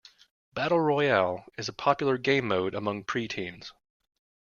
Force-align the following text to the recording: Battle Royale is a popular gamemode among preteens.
Battle 0.55 0.79
Royale 0.79 1.45
is 1.59 1.69
a 1.69 1.73
popular 1.73 2.17
gamemode 2.17 2.73
among 2.73 3.03
preteens. 3.03 3.71